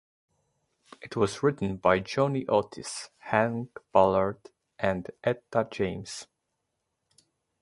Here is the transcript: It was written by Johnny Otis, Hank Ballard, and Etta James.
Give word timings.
It 0.99 1.15
was 1.15 1.43
written 1.43 1.77
by 1.77 1.99
Johnny 1.99 2.47
Otis, 2.47 3.11
Hank 3.19 3.79
Ballard, 3.93 4.49
and 4.79 5.11
Etta 5.23 5.67
James. 5.69 6.25